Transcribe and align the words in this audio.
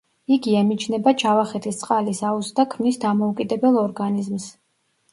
იგი 0.35 0.53
ემიჯნება 0.61 1.13
ჯავახეთის 1.25 1.79
წყალის 1.83 2.23
აუზს 2.31 2.51
და 2.63 2.67
ქმნის 2.75 3.01
დამოუკიდებელ 3.07 3.81
ორგანიზმს. 3.87 4.53